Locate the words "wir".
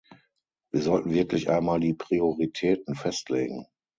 0.71-0.81